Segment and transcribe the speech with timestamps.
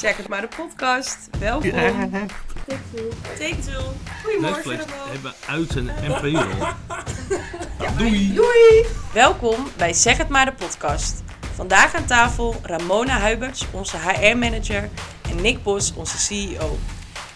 [0.00, 1.28] Check het maar de podcast.
[1.38, 1.70] Welkom.
[1.70, 3.92] Take two.
[4.22, 4.40] Goedemorgen.
[4.40, 5.08] Netflix allemaal.
[5.08, 6.66] hebben uit een NPO.
[7.98, 8.34] Doei.
[8.34, 8.86] Doei.
[9.12, 11.22] Welkom bij Zeg het maar de podcast.
[11.54, 14.88] Vandaag aan tafel Ramona Huiberts, onze HR-manager,
[15.30, 16.78] en Nick Bos, onze CEO.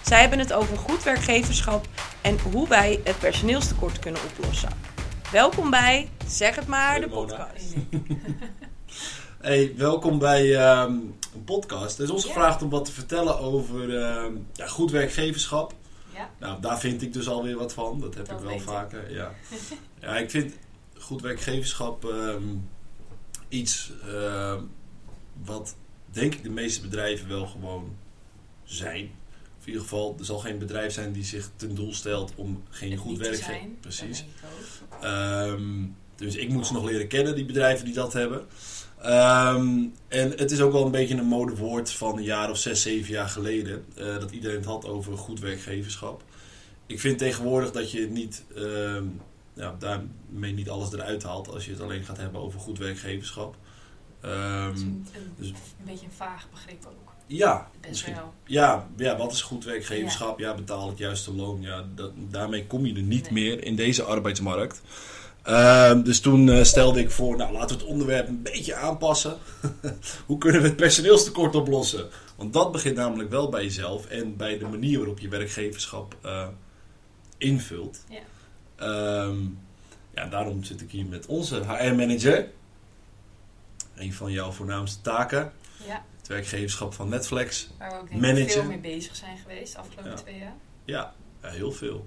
[0.02, 1.86] Zij hebben het over goed werkgeverschap
[2.20, 4.70] en hoe wij het personeelstekort kunnen oplossen.
[5.32, 7.74] Welkom bij Zeg het maar de podcast.
[9.44, 10.92] Hey, welkom bij ehm,
[11.34, 11.98] een podcast.
[11.98, 15.74] Er is ons gevraagd om wat te vertellen over ehm, ja, goed werkgeverschap.
[16.14, 16.30] Ja.
[16.38, 18.00] Nou, daar vind ik dus alweer wat van.
[18.00, 18.66] Dat heb Dat ik wel weet ik.
[18.66, 19.12] vaker.
[19.12, 19.34] Ja.
[20.00, 20.54] ja, ik vind
[20.98, 22.42] goed werkgeverschap ehm,
[23.48, 23.92] iets
[25.42, 25.76] wat
[26.10, 27.96] denk ik de meeste bedrijven wel gewoon
[28.62, 29.10] zijn.
[29.58, 32.62] Of in ieder geval, er zal geen bedrijf zijn die zich ten doel stelt om
[32.70, 34.24] geen Het goed niet te werk zijn, Precies.
[36.16, 38.46] dus ik moet ze nog leren kennen, die bedrijven die dat hebben.
[39.04, 42.82] Ehm, en het is ook wel een beetje een modewoord van een jaar of zes,
[42.82, 43.84] zeven jaar geleden.
[43.96, 46.22] eh, dat iedereen het had over goed werkgeverschap.
[46.86, 49.04] Ik vind tegenwoordig dat je niet, ehm,
[49.52, 53.56] ja, daarmee niet alles eruit haalt als je het alleen gaat hebben over goed werkgeverschap.
[54.20, 55.06] Ehm, een,
[55.38, 57.12] dus- een beetje een vaag begrip ook.
[57.26, 58.14] ja, Best misschien.
[58.14, 58.32] wel.
[58.46, 60.38] Ja, ja, wat is goed werkgeverschap?
[60.38, 61.60] Ja, betaal het juiste loon.
[61.62, 63.32] Ja, dat, daarmee kom je er niet Nee.
[63.32, 64.82] meer in deze arbeidsmarkt.
[65.44, 69.38] Ehm, dus toen eh, stelde ik voor, nou laten we het onderwerp een beetje aanpassen.
[70.26, 72.08] Hoe kunnen we het personeelstekort oplossen?
[72.36, 76.48] Want dat begint namelijk wel bij jezelf en bij de manier waarop je werkgeverschap eh,
[77.38, 78.04] invult.
[78.08, 78.18] Ja.
[78.76, 79.36] Ehm,
[80.14, 82.48] ja, daarom zit ik hier met onze HR-manager.
[83.94, 85.52] Een van jouw voornaamste taken.
[85.86, 87.68] Ja, Het werkgeverschap van Netflix.
[87.78, 88.48] waar we ook Manager.
[88.50, 90.16] veel mee bezig zijn geweest de afgelopen Ja.
[90.16, 90.54] twee jaar.
[90.84, 92.06] Ja, ja, heel veel.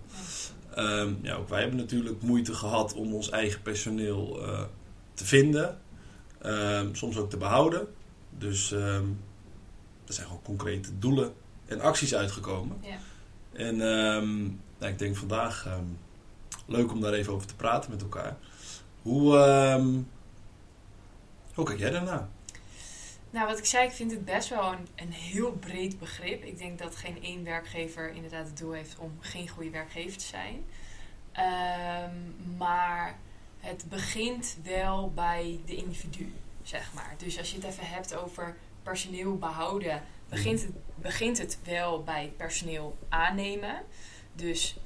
[0.78, 4.64] Ehm, ja, ook wij hebben natuurlijk moeite gehad om ons eigen personeel eh,
[5.14, 5.80] te vinden.
[6.42, 7.88] Ehm, soms ook te behouden.
[8.30, 9.06] Dus ehm,
[10.06, 11.34] er zijn gewoon concrete doelen
[11.66, 12.78] en acties uitgekomen.
[12.82, 12.98] Ja.
[13.54, 13.78] En
[14.78, 15.68] nou, ik denk vandaag
[16.66, 18.38] leuk om daar even over te praten met elkaar.
[19.02, 19.36] Hoe,
[21.54, 22.30] hoe kijk jij daarna?
[23.30, 26.44] Nou, wat ik zei, ik vind het best wel een, een heel breed begrip.
[26.44, 30.26] Ik denk dat geen één werkgever inderdaad het doel heeft om geen goede werkgever te
[30.26, 30.66] zijn.
[31.32, 32.16] Ehm,
[32.58, 33.18] maar
[33.60, 36.34] het begint wel bij de individu,
[36.64, 37.14] zeg maar.
[37.18, 42.34] Dus als je het even hebt over personeel behouden, begint het, begint het wel bij
[42.38, 43.84] personeel aannemen.
[44.34, 44.78] Dus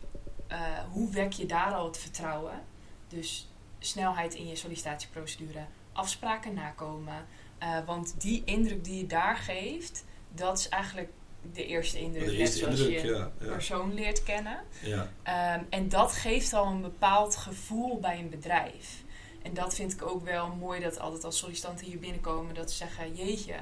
[0.48, 0.60] eh,
[0.92, 2.64] hoe wek je daar al het vertrouwen?
[3.08, 3.48] Dus
[3.80, 7.26] snelheid in je sollicitatieprocedure, afspraken nakomen.
[7.62, 10.04] Eh, want die indruk die je daar geeft,
[10.36, 11.10] dat is eigenlijk
[11.54, 12.26] de eerste indruk.
[12.26, 13.52] De eerste net zoals indruk, je ja.
[13.52, 14.60] persoon leert kennen.
[14.82, 15.12] ja.
[15.24, 19.04] Ehm, en dat geeft al een bepaald gevoel bij een bedrijf.
[19.42, 22.78] En dat vind ik ook wel mooi dat altijd als sollicitanten hier binnenkomen, dat ze
[22.78, 23.56] zeggen: Jeetje,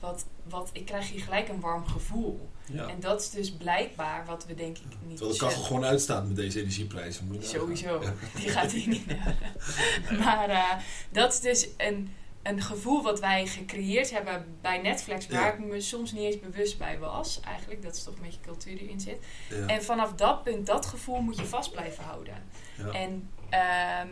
[0.00, 2.48] wat, wat, ik krijg hier gelijk een warm gevoel.
[2.72, 2.88] ja.
[2.88, 6.26] En dat is dus blijkbaar wat we denk ik niet Terwijl de kachel gewoon uitstaat
[6.26, 7.38] met deze energieprijzen.
[7.40, 8.12] Sowieso, Ja.
[8.34, 9.36] die gaat hier niet naar.
[10.24, 10.72] Maar eh,
[11.10, 15.52] dat is dus een, een gevoel wat wij gecreëerd hebben bij Netflix, waar Ja.
[15.52, 17.40] ik me soms niet eens bewust bij was.
[17.40, 19.18] Eigenlijk, dat is toch een beetje cultuur die erin zit.
[19.50, 19.66] Ja.
[19.66, 22.42] En vanaf dat punt, dat gevoel moet je vast blijven houden.
[22.76, 22.90] Ja.
[22.90, 24.08] En ehm,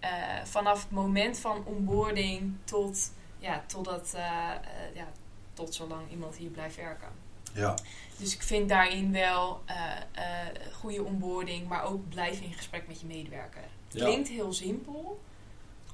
[0.00, 5.06] eh, vanaf het moment van onboarding tot, ja, totdat, eh, eh, ja,
[5.52, 7.08] tot zolang iemand hier blijft werken.
[7.52, 7.74] ja.
[8.18, 9.62] Dus ik vind daarin wel
[10.72, 13.62] goede onboarding, maar ook blijven in gesprek met je medewerker.
[13.88, 15.20] Klinkt heel simpel,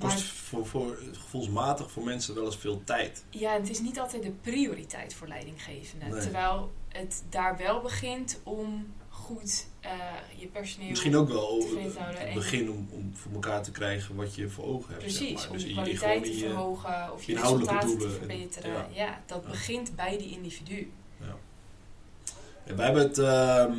[0.08, 3.24] kost voor, voor, gevoelsmatig voor mensen wel eens veel tijd.
[3.30, 6.10] ja, het is niet altijd de prioriteit voor leidinggevenden.
[6.10, 6.20] Nee.
[6.20, 9.90] Terwijl het daar wel begint om goed eh,
[10.36, 10.88] je personeel...
[10.88, 14.64] Misschien ook wel het en- begin om, om voor elkaar te krijgen wat je voor
[14.64, 14.98] ogen hebt.
[15.02, 15.46] Precies, zeg maar.
[15.50, 18.70] om Dus je- kwaliteit te verhogen of je resultaten te doelen en- verbeteren.
[18.72, 18.86] ja.
[18.92, 19.50] Ja, dat Ja.
[19.50, 20.90] begint bij die individu.
[21.20, 23.72] Ja, wij hebben het ehm,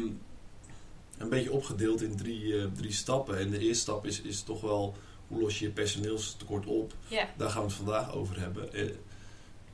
[1.18, 3.40] een beetje opgedeeld in drie, eh, drie stappen.
[3.40, 4.96] En de eerste stap is, is toch wel
[5.32, 6.94] hoe los je je personeelstekort op.
[7.38, 8.74] Daar gaan we het vandaag over hebben.
[8.74, 8.90] Eh,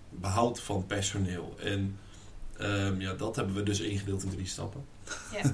[0.10, 1.56] behoud van personeel.
[1.60, 2.00] En
[2.58, 4.86] ehm, ja, dat hebben we dus ingedeeld in drie stappen.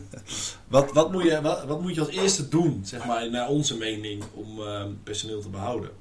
[0.68, 3.78] Wat, wat, moet, je, wat, wat moet je als eerste doen, zeg maar, naar onze
[3.78, 5.92] mening, om ehm, personeel te behouden?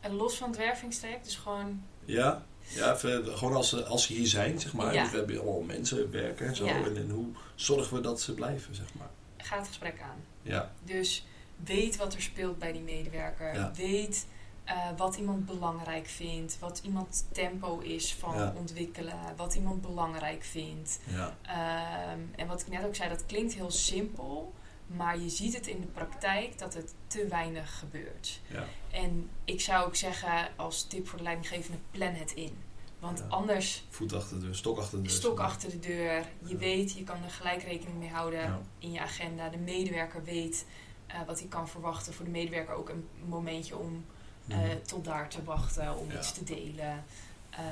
[0.00, 2.44] En los van het wervingstraject, dus gewoon Ja?
[2.74, 4.94] Ja, gewoon als ze, als ze hier zijn, zeg maar.
[4.94, 5.02] Ja.
[5.02, 6.64] Dus we hebben allemaal mensen werken en zo.
[6.64, 6.84] Ja.
[6.84, 9.10] En, en hoe zorgen we dat ze blijven, zeg maar.
[9.36, 10.24] ga het gesprek aan.
[10.42, 11.24] Ja, Dus
[11.64, 13.54] weet wat er speelt bij die medewerker.
[13.54, 13.72] Ja.
[13.76, 14.26] Weet
[14.64, 16.58] eh, wat iemand belangrijk vindt.
[16.58, 18.52] Wat iemand tempo is van Ja.
[18.56, 19.18] ontwikkelen.
[19.36, 21.00] Wat iemand belangrijk vindt.
[21.06, 24.54] ja, Ehm, en wat ik net ook zei, dat klinkt heel simpel.
[24.86, 28.40] Maar je ziet het in de praktijk dat het te weinig gebeurt.
[28.46, 28.64] ja.
[28.90, 32.56] En ik zou ook zeggen, als tip voor de leidinggevende, plan het in.
[32.98, 35.12] Want anders Voet achter de deur, stok achter de deur.
[35.16, 36.24] stok achter de deur.
[36.44, 39.48] Je weet, je kan er gelijk rekening mee houden in je agenda.
[39.48, 40.66] De medewerker weet
[41.14, 42.14] eh, wat hij kan verwachten.
[42.14, 44.04] Voor de medewerker ook een momentje om
[44.48, 44.76] eh, Mhm.
[44.86, 46.18] tot daar te wachten, om Ja.
[46.18, 47.04] iets te delen.
[47.50, 47.64] Ehm,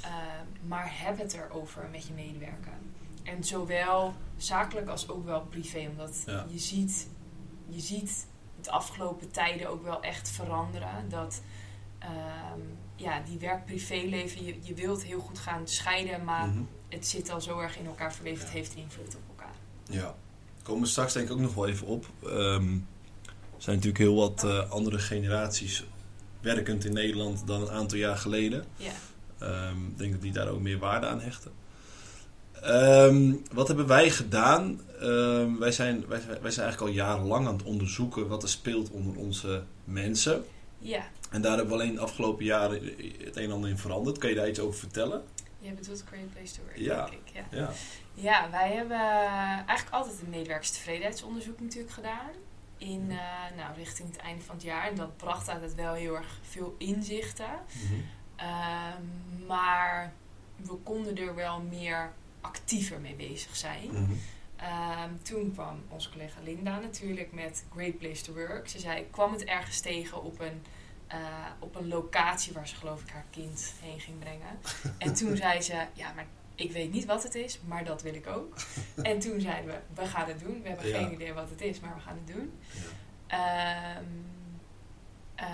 [0.00, 2.72] ehm, maar heb het erover met je medewerker.
[3.22, 5.86] En zowel zakelijk als ook wel privé.
[5.90, 6.46] Omdat Ja.
[6.48, 7.08] je ziet,
[7.66, 8.26] je ziet
[8.60, 11.08] de afgelopen tijden ook wel echt veranderen.
[11.08, 11.40] Dat
[11.98, 12.60] ehm,
[12.96, 16.62] ja, die werk-privéleven, je, je wilt heel goed gaan scheiden, maar Mhm.
[16.88, 19.54] het zit al zo erg in elkaar verweven, het heeft invloed op elkaar.
[19.84, 20.14] Ja,
[20.64, 22.06] komen we straks denk ik ook nog wel even op.
[22.24, 22.72] Ehm,
[23.56, 25.84] er zijn natuurlijk heel wat eh, andere generaties
[26.40, 28.64] werkend in Nederland dan een aantal jaar geleden.
[28.76, 28.92] Ja.
[29.38, 31.50] Ehm, ik denk dat die daar ook meer waarde aan hechten.
[32.62, 34.80] Ehm, wat hebben wij gedaan?
[35.58, 38.90] Wij, zijn, wij, zijn- wij zijn eigenlijk al jarenlang aan het onderzoeken wat er speelt
[38.90, 40.44] onder onze mensen.
[40.78, 42.80] Ja, En daar hebben we alleen de afgelopen jaren
[43.24, 44.18] het een en ander in veranderd.
[44.18, 45.22] Kan je daar iets over vertellen?
[45.64, 47.06] Je bedoelt Great Place to Work, Ja.
[47.06, 47.34] denk ik.
[47.34, 47.58] Ja.
[47.58, 47.70] Ja.
[48.14, 49.00] Ja, wij hebben
[49.66, 52.30] eigenlijk altijd een medewerkerstevredenheidsonderzoek natuurlijk gedaan.
[52.78, 54.88] In, eh, nou, richting het einde van het jaar.
[54.88, 57.50] En dat bracht altijd wel heel erg veel inzichten.
[58.36, 59.02] Ehm,
[59.46, 60.12] maar
[60.56, 63.88] we konden er wel meer actiever mee bezig zijn.
[63.92, 64.12] Mhm.
[64.56, 68.68] Ehm, toen kwam onze collega Linda natuurlijk met Great Place to Work.
[68.68, 70.62] Ze zei, kwam het ergens tegen op een,
[71.14, 74.58] eh, op een locatie waar ze geloof ik haar kind heen ging brengen.
[74.98, 78.14] En toen zei ze, ja, maar ik weet niet wat het is, maar dat wil
[78.14, 78.56] ik ook.
[79.02, 80.62] En toen zeiden we, we gaan het doen.
[80.62, 80.98] We hebben Ja.
[80.98, 82.52] geen idee wat het is, maar we gaan het doen.
[82.70, 83.96] Ja.
[83.96, 84.04] Ehm,
[85.34, 85.50] eh,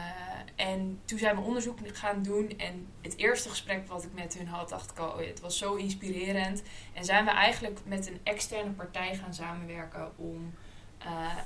[0.67, 2.59] en toen zijn we onderzoek gaan doen.
[2.59, 5.59] En het eerste gesprek wat ik met hun had, dacht ik al, oh het was
[5.59, 6.63] zo inspirerend.
[6.93, 10.55] En zijn we eigenlijk met een externe partij gaan samenwerken om
[10.99, 11.37] eh,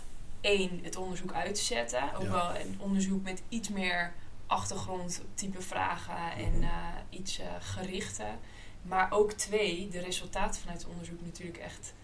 [0.44, 2.14] één, het onderzoek uit te zetten.
[2.14, 2.31] Ook Ja.
[2.31, 4.12] wel een onderzoek met iets meer
[4.46, 6.62] achtergrond, type vragen en Mhm.
[6.62, 6.70] eh,
[7.11, 8.29] iets gerichter.
[8.82, 11.94] Maar ook twee, de resultaten vanuit het onderzoek natuurlijk echt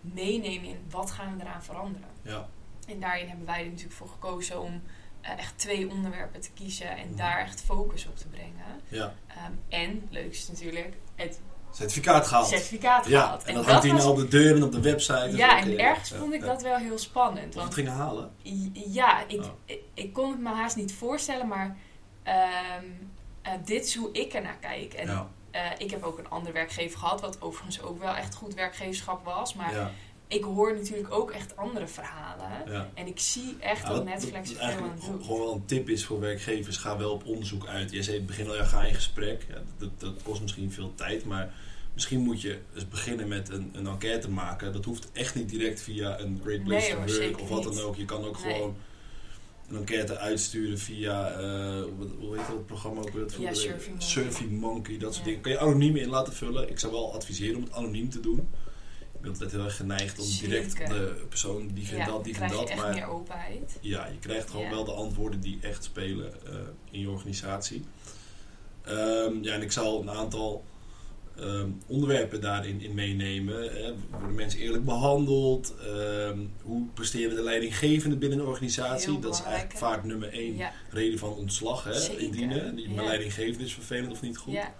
[0.00, 2.08] meenemen in wat gaan we eraan veranderen.
[2.22, 2.48] Ja.
[2.88, 4.82] En daarin hebben wij er natuurlijk voor gekozen om
[5.20, 7.16] eh, echt twee onderwerpen te kiezen en Mhm.
[7.16, 8.80] daar echt focus op te brengen.
[8.88, 9.14] ja.
[9.26, 11.40] Ehm, en, leuk is natuurlijk, het
[11.72, 12.46] Certificaat gehaald.
[12.48, 13.44] certificaat Ja, gehaald.
[13.44, 15.30] en dat hangt hier was- nou op de deur en op de website.
[15.36, 16.46] Ja, en ergens ja, vond ik ja.
[16.46, 17.56] dat wel heel spannend.
[17.56, 18.30] Of het halen.
[18.72, 19.46] ja, ik, Oh.
[19.64, 21.76] ik, ik kon het me haast niet voorstellen, maar
[22.22, 22.84] ehm,
[23.42, 24.92] eh, dit is hoe ik ernaar kijk.
[24.94, 28.34] En ja, eh, ik heb ook een ander werkgever gehad, wat overigens ook wel echt
[28.34, 29.54] goed werkgeverschap was.
[29.54, 29.90] Maar ja,
[30.30, 32.48] ik hoor natuurlijk ook echt andere verhalen.
[32.66, 32.90] ja.
[32.94, 35.24] En ik zie echt Ja, dat Netflix wat veel aan eigenlijk doet.
[35.24, 36.76] gewoon wel een tip is voor werkgevers.
[36.76, 37.90] Ga wel op onderzoek uit.
[37.90, 39.46] Jij zei in het begin al, ja, ga in gesprek.
[39.48, 41.54] Ja, dat, dat kost misschien veel tijd, maar
[41.94, 44.72] misschien moet je eens beginnen met een, een enquête maken.
[44.72, 47.78] Dat hoeft echt niet direct via een Great Place Nee to Work of wat dan
[47.84, 47.96] ook.
[47.96, 48.54] Je kan ook Nee.
[48.54, 48.76] gewoon
[49.68, 51.22] een enquête uitsturen via,
[51.98, 53.26] wat, hoe heet dat programma ook weer?
[53.38, 53.54] Ja?
[53.98, 54.58] Survey Monkey.
[54.58, 55.40] Monkey, dat soort dingen.
[55.40, 56.70] Kan je anoniem in laten vullen.
[56.70, 58.48] Ik zou wel adviseren om het anoniem te doen.
[59.20, 62.34] Ik ben altijd heel erg geneigd om direct de persoon die vindt ja, dat, die
[62.36, 62.60] vindt dat.
[62.62, 63.78] je echt Maar meer openheid.
[63.80, 64.70] ja, je krijgt gewoon Ja.
[64.70, 66.52] wel de antwoorden die echt spelen eh,
[66.90, 67.84] in je organisatie.
[68.84, 70.64] Ehm, ja, en ik zal een aantal
[71.36, 73.62] ehm, onderwerpen daarin in meenemen.
[73.82, 73.94] Hè.
[74.10, 75.74] Worden mensen eerlijk behandeld?
[75.86, 79.10] Ehm, hoe presteren de leidinggevenden binnen een organisatie?
[79.10, 81.84] Heel dat is eigenlijk vaak nummer één Ja, reden van ontslag.
[81.84, 82.20] Hè, Zeker.
[82.20, 82.76] indienen.
[82.76, 84.52] Die- Mijn leidinggevende is vervelend of niet goed.
[84.52, 84.74] ja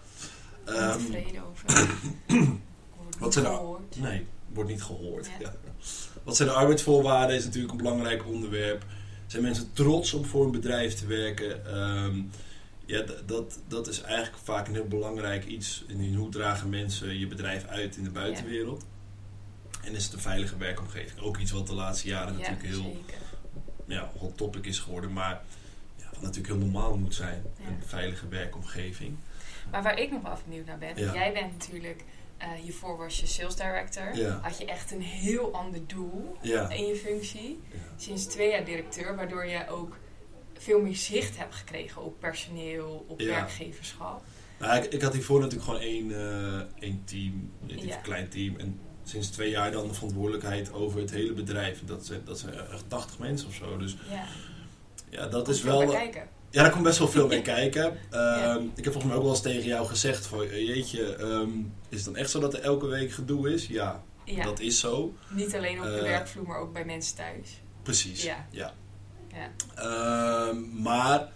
[0.66, 1.96] niet tevreden over.
[3.18, 3.96] Wat zijn gehoord.
[4.00, 5.30] Nee, wordt niet gehoord.
[5.40, 5.54] Ja.
[6.22, 7.36] Wat zijn de arbeidsvoorwaarden?
[7.36, 8.84] Is natuurlijk een belangrijk onderwerp.
[9.26, 11.66] Zijn mensen trots om voor een bedrijf te werken?
[11.66, 12.22] Ehm,
[12.86, 15.84] ja, dat, dat is eigenlijk vaak een heel belangrijk iets.
[15.86, 18.84] In hoe dragen mensen je bedrijf uit in de buitenwereld?
[19.84, 21.20] En is het een veilige werkomgeving?
[21.20, 23.18] Ook iets wat de laatste jaren Ja, natuurlijk heel zeker.
[23.86, 25.12] ja, hot topic is geworden.
[25.12, 25.42] Maar
[25.96, 27.42] ja, wat natuurlijk heel normaal moet zijn.
[27.66, 29.16] Een veilige werkomgeving.
[29.70, 32.04] Maar waar ik nog wel benieuwd naar ben, jij bent natuurlijk,
[32.40, 34.16] eh, hiervoor was je sales director.
[34.16, 34.38] Ja.
[34.42, 36.68] Had je echt een heel ander doel Ja.
[36.70, 37.60] in je functie.
[37.72, 37.78] ja.
[37.96, 39.96] Sinds twee jaar directeur, waardoor je ook
[40.58, 44.22] veel meer zicht hebt gekregen op personeel, op werkgeverschap.
[44.58, 48.56] Nou, ik, ik had hiervoor natuurlijk gewoon één, eh, één team, een klein team.
[48.56, 51.84] En sinds twee jaar dan de verantwoordelijkheid over het hele bedrijf.
[51.84, 53.76] Dat zijn, dat zijn echt 80 mensen of zo.
[53.76, 54.24] Dus Ja,
[55.08, 55.86] ja, dat is wel...
[55.88, 56.28] kijken.
[56.50, 57.84] Ja, daar komt best wel veel bij kijken.
[58.10, 58.54] Ehm, Ja.
[58.74, 60.42] Ik heb volgens mij ook wel eens tegen jou gezegd van...
[60.42, 61.48] eh, Jeetje, ehm,
[61.88, 63.66] is het dan echt zo dat er elke week gedoe is?
[63.66, 65.14] Ja, Ja, dat is zo.
[65.28, 67.60] niet alleen op de Eh, werkvloer, maar ook bij mensen thuis.
[67.82, 68.22] Precies.
[68.22, 68.46] Ja.
[68.50, 68.72] ja.
[69.74, 71.28] Ehm, maar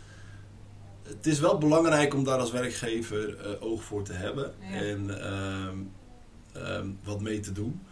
[1.02, 5.10] het is wel belangrijk om daar als werkgever eh, oog voor te hebben en
[7.04, 7.82] wat mee te doen.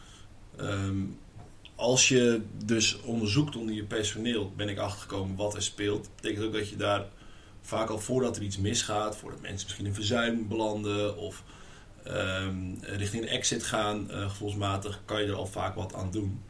[1.83, 6.09] Als je dus onderzoekt onder je personeel, ben ik achtergekomen wat er speelt.
[6.15, 7.05] betekent ook dat je daar
[7.61, 11.43] vaak al voordat er iets misgaat, voordat mensen misschien in verzuim belanden of
[12.05, 16.43] ehm, richting een exit gaan, eh, gevoelsmatig, kan je er al vaak wat aan doen.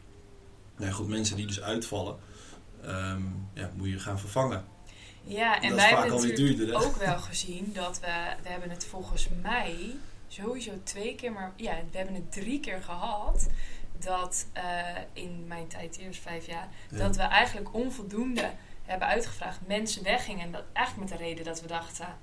[0.77, 2.15] Nou goed, mensen die dus uitvallen,
[2.83, 3.21] ehm,
[3.53, 4.65] ja, moet je gaan vervangen.
[5.23, 9.27] Ja, en wij hebben natuurlijk duurder, ook wel gezien dat we, we hebben het volgens
[9.41, 9.95] mij
[10.27, 13.47] sowieso twee keer, maar ja, we hebben het drie keer gehad.
[14.03, 14.63] Dat eh,
[15.13, 16.97] in mijn tijd, eerst vijf jaar, Ja.
[16.97, 18.51] dat we eigenlijk onvoldoende
[18.83, 19.59] hebben uitgevraagd.
[19.67, 20.45] Mensen weggingen.
[20.45, 22.17] En dat eigenlijk met de reden dat we dachten,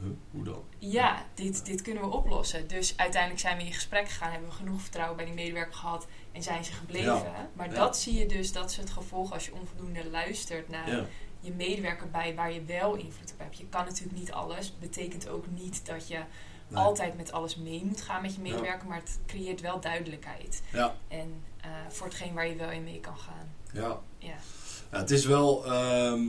[0.00, 0.64] Huh, hoe dan?
[0.78, 2.68] ja, dit, dit kunnen we oplossen.
[2.68, 6.06] Dus uiteindelijk zijn we in gesprek gegaan, hebben we genoeg vertrouwen bij die medewerker gehad
[6.32, 7.12] en zijn ze gebleven.
[7.14, 7.48] Ja.
[7.52, 7.74] Maar Ja.
[7.74, 11.06] dat zie je dus, dat is het gevolg als je onvoldoende luistert naar
[11.40, 13.58] je medewerker bij waar je wel invloed op hebt.
[13.58, 14.78] Je kan natuurlijk niet alles.
[14.78, 16.20] Betekent ook niet dat je
[16.72, 16.84] nee.
[16.84, 20.62] altijd met alles mee moet gaan met je medewerker, maar het creëert wel duidelijkheid.
[20.72, 23.52] Ja, En eh, voor hetgeen waar je wel in mee kan gaan.
[23.72, 24.00] ja.
[24.18, 24.34] Ja.
[24.92, 25.66] Ja, het is wel.
[25.66, 26.22] ehm,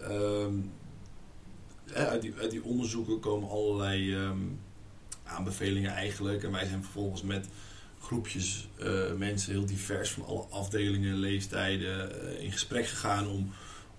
[0.00, 0.54] ehm,
[1.94, 4.38] uit, die, uit die onderzoeken komen allerlei ehm,
[5.24, 6.42] aanbevelingen eigenlijk.
[6.42, 7.48] En wij zijn vervolgens met
[8.00, 13.52] groepjes eh, mensen, heel divers van alle afdelingen, leeftijden, eh, in gesprek gegaan om,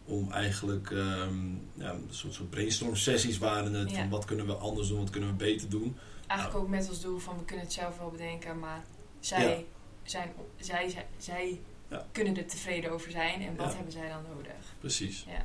[0.05, 3.91] om eigenlijk ehm, ja, een soort, soort brainstorm sessies waren het.
[3.91, 3.97] Ja.
[3.97, 5.97] Van wat kunnen we anders doen, wat kunnen we beter doen.
[6.27, 8.83] Eigenlijk ook met als doel van we kunnen het zelf wel bedenken, maar
[9.19, 9.63] zij, Ja.
[10.03, 12.05] zijn, zij, zij, zij Ja.
[12.11, 14.53] kunnen er tevreden over zijn en wat hebben zij dan nodig?
[14.79, 15.25] Precies.
[15.27, 15.43] Ja.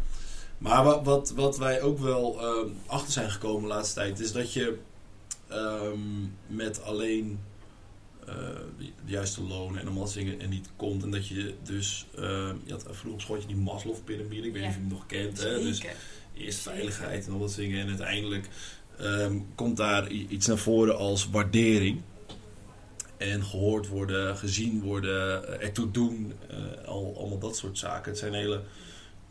[0.59, 4.33] Maar wat, wat, wat wij ook wel ehm, achter zijn gekomen de laatste tijd, is
[4.33, 4.79] dat je
[5.49, 5.99] ehm,
[6.47, 7.41] met alleen
[8.79, 11.03] de, de juiste lonen en dat dingen er niet komt.
[11.03, 14.53] En dat je dus, ehm, je had vroeger op school had je die Maslow-pyramide, ik
[14.53, 14.69] weet niet Ja.
[14.69, 15.43] of je hem nog kent.
[15.43, 15.63] Hè?
[15.63, 15.83] Dus
[16.37, 17.81] eerst veiligheid en al dat dingen.
[17.81, 18.49] En uiteindelijk
[18.99, 22.01] ehm, komt daar iets naar voren als waardering.
[23.17, 28.11] En gehoord worden, gezien worden, eh, ertoe doen, eh, al, allemaal dat soort zaken.
[28.11, 28.63] Het zijn hele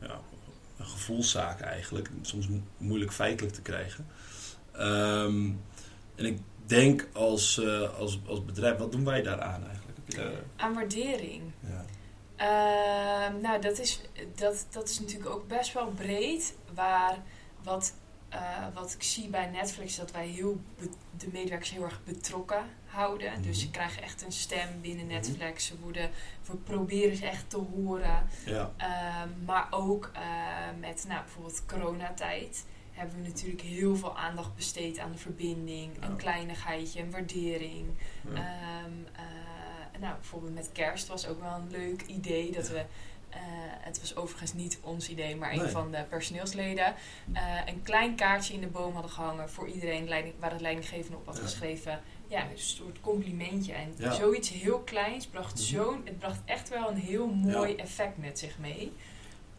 [0.02, 0.20] ja,
[0.80, 2.10] gevoelszaken eigenlijk.
[2.22, 4.06] Soms mo- moeilijk feitelijk te krijgen.
[4.72, 5.50] Ehm,
[6.18, 9.98] en ik denk als, eh, als, als bedrijf, wat doen wij daaraan eigenlijk?
[9.98, 11.44] Heb je daar- Aan waardering.
[11.60, 11.86] ja.
[12.36, 14.02] Ehm, nou, dat is,
[14.36, 16.56] dat, dat is natuurlijk ook best wel breed.
[16.74, 17.18] Waar
[17.64, 17.94] wat,
[18.30, 18.40] eh,
[18.74, 20.60] wat ik zie bij Netflix, dat wij heel
[21.18, 23.32] de medewerkers heel erg betrokken houden.
[23.42, 23.66] Dus Mhm.
[23.66, 25.14] ze krijgen echt een stem binnen Mhm.
[25.14, 25.66] Netflix.
[25.66, 26.10] Ze worden,
[26.46, 28.28] we proberen ze echt te horen.
[28.46, 30.22] Ja, Ehm, maar ook eh,
[30.80, 32.66] met nou, bijvoorbeeld coronatijd
[32.98, 35.92] hebben we natuurlijk heel veel aandacht besteed aan de verbinding.
[36.04, 37.86] Een kleinigheidje, een waardering.
[38.34, 42.86] Ehm, eh, nou, bijvoorbeeld met kerst was ook wel een leuk idee dat we.
[43.30, 43.40] eh,
[43.80, 45.68] het was overigens niet ons idee, maar een Nee.
[45.72, 46.96] van de personeelsleden.
[47.34, 51.18] eh, een klein kaartje in de boom hadden gehangen voor iedereen leiding, waar het leidinggevende
[51.18, 51.42] op had Ja.
[51.42, 52.02] geschreven.
[52.28, 53.74] Ja, een soort complimentje.
[53.74, 54.12] En Ja.
[54.12, 55.64] zoiets heel kleins bracht Mhm.
[55.64, 56.02] zo'n.
[56.06, 58.94] Het bracht echt wel een heel mooi effect met zich mee.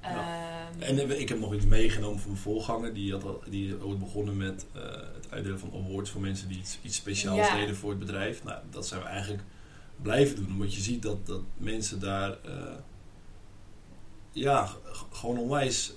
[0.02, 0.08] Ja.
[0.08, 2.94] Ehm, En eh, ik heb nog iets meegenomen van mijn voorganger.
[2.94, 4.82] Die had al, die ooit begonnen met eh,
[5.14, 7.54] het uitdelen van awards voor mensen die iets, iets speciaals Ja.
[7.56, 8.44] deden voor het bedrijf.
[8.44, 9.42] Nou, dat zijn we eigenlijk
[10.02, 10.46] blijven doen.
[10.52, 12.52] Omdat je ziet dat, dat mensen daar eh,
[14.32, 14.68] ja,
[15.10, 15.92] gewoon onwijs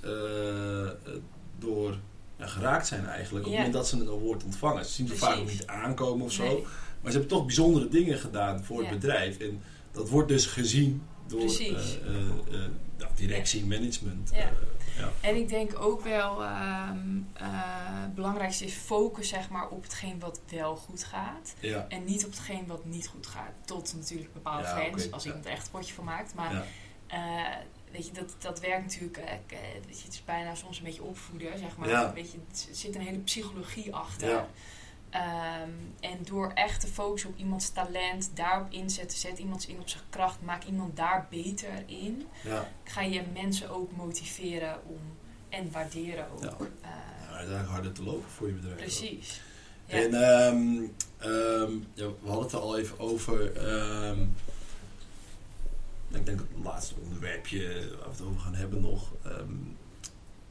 [1.60, 1.98] door
[2.38, 3.46] ja, geraakt zijn eigenlijk.
[3.46, 4.86] Op het moment dat ze een award ontvangen.
[4.86, 6.44] Ze zien het vaak ook niet aankomen of zo.
[6.44, 6.62] nee.
[7.02, 9.38] Maar ze hebben toch bijzondere dingen gedaan voor het bedrijf.
[9.38, 11.02] En dat wordt dus gezien
[11.32, 12.00] door Precies.
[12.00, 12.66] eh, eh,
[12.98, 14.30] eh, directie, management.
[14.34, 14.50] Ja.
[14.98, 15.12] ja.
[15.22, 17.20] En ik denk ook wel, ehm
[18.02, 21.54] het belangrijkste is focus zeg maar, op hetgeen wat wel goed gaat.
[21.60, 21.86] Ja.
[21.90, 23.52] En niet op hetgeen wat niet goed gaat.
[23.66, 26.34] Tot natuurlijk bepaalde Ja, grens, oké, als iemand er echt een potje van maakt.
[26.34, 26.66] Maar
[27.92, 29.18] weet je, dat, dat werkt natuurlijk,
[29.86, 31.90] weet je, het is bijna soms een beetje opvoeden, zeg maar.
[31.90, 32.14] Ja.
[32.14, 34.46] Weet je, er zit een hele psychologie achter.
[35.12, 39.90] Ehm, en door echt te focussen op iemands talent, daarop inzetten, zet iemand in op
[39.90, 42.72] zijn kracht, maak iemand daar beter in, Ja.
[42.84, 45.00] ga je mensen ook motiveren om
[45.50, 46.44] en waarderen ook.
[46.44, 46.50] Ja.
[46.82, 46.90] Eh,
[47.22, 48.78] Ja, uiteindelijk harder te lopen voor je bedrijf.
[48.78, 49.42] precies.
[49.86, 49.98] Ja.
[49.98, 50.84] En ehm,
[51.18, 53.46] ehm, ja, we hadden het er al even over.
[56.10, 59.12] ik denk dat het laatste onderwerpje waar we het over gaan hebben nog.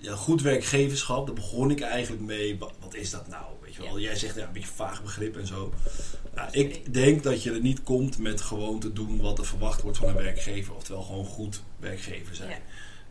[0.01, 2.59] Ja, goed werkgeverschap, daar begon ik eigenlijk mee.
[2.59, 3.45] Wat, is dat nou?
[3.63, 3.99] Weet je wel?
[4.01, 5.73] Jij zegt ja, een beetje vaag begrip en zo.
[6.35, 9.83] Nou, ik denk dat je er niet komt met gewoon te doen wat er verwacht
[9.83, 10.75] wordt van een werkgever.
[10.75, 12.51] Oftewel gewoon goed werkgever zijn.
[12.51, 12.59] Ja.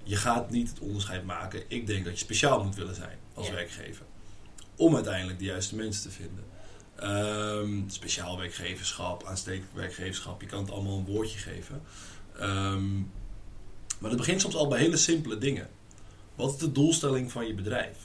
[0.04, 1.64] Je gaat niet het onderscheid maken.
[1.68, 3.54] Ik denk dat je speciaal moet willen zijn als Ja.
[3.54, 4.06] werkgever.
[4.76, 6.44] Om uiteindelijk de juiste mensen te vinden.
[6.96, 10.42] Ehm, speciaal werkgeverschap, aanstekelijk werkgeverschap.
[10.42, 11.82] Je kan het allemaal een woordje geven.
[12.40, 12.96] Ehm,
[14.00, 15.70] maar het begint soms al bij hele simpele dingen.
[16.40, 17.98] Wat is de doelstelling van je bedrijf?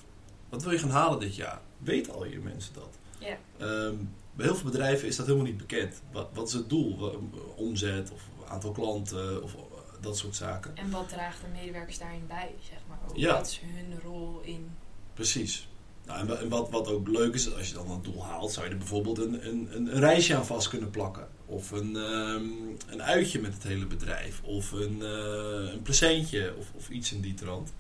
[0.49, 1.61] Wat wil je gaan halen dit jaar?
[1.79, 2.99] Weten al je mensen dat?
[3.19, 3.37] Ja.
[3.59, 3.95] Ehm,
[4.35, 6.03] bij heel veel bedrijven is dat helemaal niet bekend.
[6.13, 7.21] Wat, wat is het doel?
[7.57, 9.61] Omzet of aantal klanten of eh,
[10.01, 10.77] dat soort zaken.
[10.77, 13.17] En wat draagt de medewerkers daarin bij, zeg maar ook.
[13.17, 13.35] Ja.
[13.35, 14.71] Wat is hun rol in
[15.15, 15.69] Precies.
[16.07, 18.53] Nou, en wa- en wat, wat ook leuk is, als je dan een doel haalt,
[18.53, 21.29] zou je er bijvoorbeeld een, een, een, een reisje aan vast kunnen plakken.
[21.47, 22.45] Of een, ehm,
[22.93, 24.41] een uitje met het hele bedrijf.
[24.43, 26.55] Of een, eh, een presentje.
[26.59, 27.73] Of, of iets in die trant.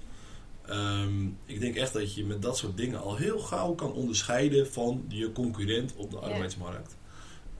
[0.66, 4.72] Ehm, ik denk echt dat je met dat soort dingen al heel gauw kan onderscheiden
[4.72, 6.22] van je concurrent op de Ja.
[6.22, 6.96] arbeidsmarkt.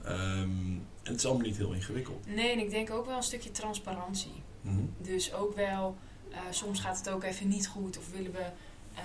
[0.05, 2.27] Ehm, en het is allemaal niet heel ingewikkeld.
[2.27, 4.43] Nee, en ik denk ook wel een stukje transparantie.
[4.61, 4.83] Mhm.
[4.99, 5.97] Dus ook wel,
[6.31, 8.39] eh, soms gaat het ook even niet goed of willen we,
[8.95, 9.01] eh,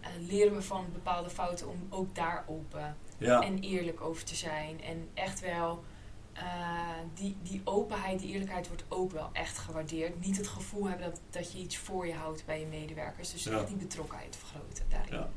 [0.00, 4.34] eh, leren we van bepaalde fouten om ook daar open Ja, en eerlijk over te
[4.34, 4.82] zijn.
[4.82, 5.84] En echt wel,
[6.32, 6.42] eh,
[7.14, 10.20] die, die openheid, die eerlijkheid wordt ook wel echt gewaardeerd.
[10.24, 13.32] Niet het gevoel hebben dat, dat je iets voor je houdt bij je medewerkers.
[13.32, 13.52] Dus Ja.
[13.58, 15.14] echt die betrokkenheid vergroten daarin.
[15.14, 15.28] Ja.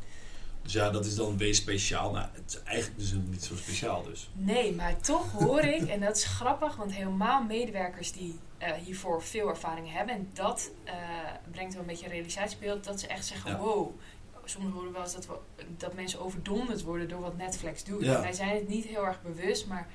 [0.62, 2.12] dus ja, dat is dan wees speciaal.
[2.12, 4.30] Nou, het is eigenlijk dus niet zo speciaal dus.
[4.34, 9.24] Nee, maar toch hoor ik, en dat is grappig, want helemaal medewerkers die eh, hiervoor
[9.24, 10.94] veel ervaring hebben, en dat eh,
[11.52, 13.58] brengt wel een beetje een realisatiebeeld, dat ze echt zeggen, Ja.
[13.58, 14.00] wow,
[14.46, 15.36] soms horen we wel eens dat, we,
[15.78, 18.04] dat mensen overdonderd worden door wat Netflix doet.
[18.06, 18.22] Ja.
[18.22, 19.88] Wij zijn het niet heel erg bewust, maar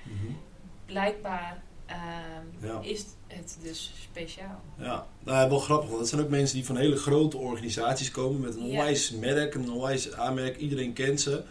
[0.90, 2.80] blijkbaar ehm, Ja.
[2.82, 4.60] is het dus speciaal.
[4.78, 5.86] Ja, nou, wel grappig.
[5.88, 8.68] Want dat zijn ook mensen die van hele grote organisaties komen met een Ja.
[8.70, 10.56] onwijs merk, een onwijs aanmerk.
[10.56, 11.42] Iedereen kent ze.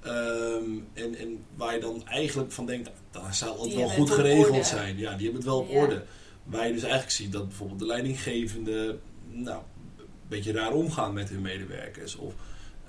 [0.00, 4.08] Ehm, en, en waar je dan eigenlijk van denkt, dan zal het Die wel goed
[4.08, 4.62] het geregeld orde.
[4.64, 4.98] zijn.
[4.98, 5.76] Ja, die hebben het wel op Ja.
[5.80, 6.02] orde.
[6.44, 8.98] Waar je dus eigenlijk ziet dat bijvoorbeeld de leidinggevende
[9.30, 9.62] nou,
[9.98, 12.16] een beetje raar omgaan met hun medewerkers.
[12.16, 12.34] Of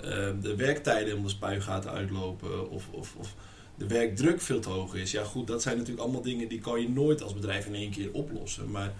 [0.01, 2.69] ehm, de werktijden om de spuigaten uitlopen.
[2.69, 3.35] Of, of, of
[3.75, 5.11] de werkdruk veel te hoog is.
[5.11, 7.91] Ja goed, dat zijn natuurlijk allemaal dingen die kan je nooit als bedrijf in één
[7.91, 8.71] keer oplossen.
[8.71, 8.93] Maar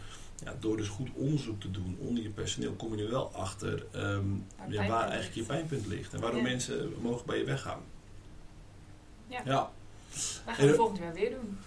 [0.44, 3.86] ja, door dus goed onderzoek te doen onder je personeel kom je er wel achter
[3.92, 4.26] ehm,
[4.70, 6.14] Waar waar eigenlijk je pijnpunt ligt.
[6.14, 6.44] En waarom Ja.
[6.44, 7.82] mensen mogen bij je weggaan.
[9.28, 9.42] Ja.
[9.46, 9.72] Ja,
[10.46, 11.58] Wij gaan En- het volgend jaar weer doen.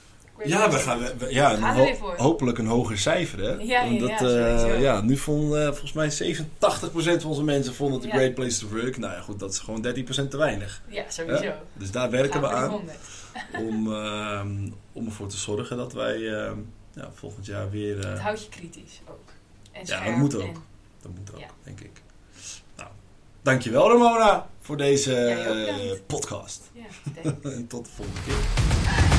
[0.44, 2.14] Ja we gaan, we, ja, We gaan ho- weer voor.
[2.16, 3.38] hopelijk een hoger cijfer.
[3.38, 3.50] Hè?
[3.50, 4.26] Ja, ja, Want dat, ja,
[4.56, 8.34] eh, ja, nu vond eh, volgens mij 87% van onze mensen vonden het een great
[8.34, 8.96] place to work.
[8.98, 10.82] Nou ja, goed, dat is gewoon 13% te weinig.
[10.88, 11.52] Ja, sowieso.
[11.72, 12.96] Dus daar werken we aan 100.
[13.68, 16.58] om, ehm, om ervoor te zorgen dat wij ehm,
[16.94, 17.98] ja, volgend jaar weer...
[18.00, 19.30] eh, Het houdt je kritisch ook.
[19.72, 20.42] En Ja, dat moet ook.
[20.42, 20.54] en-
[21.02, 22.02] Dat moet ook, denk ik.
[22.76, 22.88] Nou,
[23.42, 26.70] dankjewel Ramona voor deze eh, podcast.
[26.72, 26.82] Ja,
[27.22, 27.44] denk.
[27.44, 29.15] en tot de volgende keer.